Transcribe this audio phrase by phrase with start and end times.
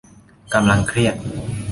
[0.53, 1.15] กำลังเครียด